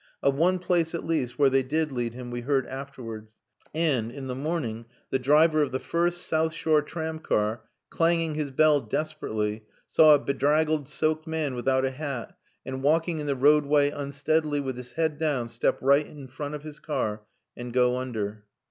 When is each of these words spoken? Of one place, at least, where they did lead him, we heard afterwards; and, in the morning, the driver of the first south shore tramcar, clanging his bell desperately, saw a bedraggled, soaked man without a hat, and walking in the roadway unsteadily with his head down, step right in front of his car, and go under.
Of 0.23 0.33
one 0.33 0.57
place, 0.57 0.95
at 0.95 1.05
least, 1.05 1.37
where 1.37 1.51
they 1.51 1.61
did 1.61 1.91
lead 1.91 2.15
him, 2.15 2.31
we 2.31 2.41
heard 2.41 2.65
afterwards; 2.65 3.35
and, 3.71 4.11
in 4.11 4.25
the 4.25 4.33
morning, 4.33 4.85
the 5.11 5.19
driver 5.19 5.61
of 5.61 5.71
the 5.71 5.77
first 5.79 6.25
south 6.25 6.53
shore 6.53 6.81
tramcar, 6.81 7.61
clanging 7.91 8.33
his 8.33 8.49
bell 8.49 8.79
desperately, 8.81 9.61
saw 9.85 10.15
a 10.15 10.19
bedraggled, 10.19 10.87
soaked 10.89 11.27
man 11.27 11.53
without 11.53 11.85
a 11.85 11.91
hat, 11.91 12.35
and 12.65 12.81
walking 12.81 13.19
in 13.19 13.27
the 13.27 13.35
roadway 13.35 13.91
unsteadily 13.91 14.59
with 14.59 14.75
his 14.75 14.93
head 14.93 15.19
down, 15.19 15.49
step 15.49 15.77
right 15.81 16.07
in 16.07 16.27
front 16.27 16.55
of 16.55 16.63
his 16.63 16.79
car, 16.79 17.21
and 17.55 17.71
go 17.71 17.97
under. 17.97 18.45